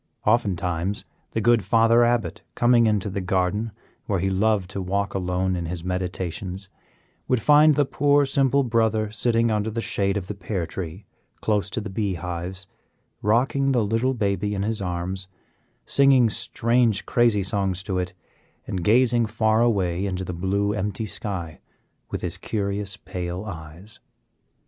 Oftentimes 0.25 1.05
the 1.29 1.41
good 1.41 1.63
Father 1.63 2.03
Abbot, 2.03 2.41
coming 2.55 2.87
into 2.87 3.07
the 3.07 3.21
garden, 3.21 3.71
where 4.07 4.17
he 4.17 4.31
loved 4.31 4.71
to 4.71 4.81
walk 4.81 5.13
alone 5.13 5.55
in 5.55 5.67
his 5.67 5.83
meditations, 5.83 6.69
would 7.27 7.39
find 7.39 7.75
the 7.75 7.85
poor, 7.85 8.25
simple 8.25 8.63
Brother 8.63 9.11
sitting 9.11 9.51
under 9.51 9.69
the 9.69 9.79
shade 9.79 10.17
of 10.17 10.25
the 10.25 10.33
pear 10.33 10.65
tree, 10.65 11.05
close 11.39 11.69
to 11.69 11.79
the 11.79 11.91
bee 11.91 12.15
hives, 12.15 12.65
rocking 13.21 13.73
the 13.73 13.85
little 13.85 14.15
baby 14.15 14.55
in 14.55 14.63
his 14.63 14.81
arms, 14.81 15.27
singing 15.85 16.31
strange, 16.31 17.05
crazy 17.05 17.43
songs 17.43 17.83
to 17.83 17.99
it, 17.99 18.15
and 18.65 18.83
gazing 18.83 19.27
far 19.27 19.61
away 19.61 20.07
into 20.07 20.23
the 20.23 20.33
blue, 20.33 20.73
empty 20.73 21.05
sky 21.05 21.59
with 22.09 22.21
his 22.23 22.39
curious, 22.39 22.97
pale 22.97 23.45
eyes. 23.45 23.99